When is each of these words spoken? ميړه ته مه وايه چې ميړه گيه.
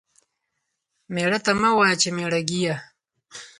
ميړه 1.13 1.39
ته 1.45 1.51
مه 1.61 1.69
وايه 1.77 1.95
چې 2.01 2.09
ميړه 2.17 2.41
گيه. 2.49 2.75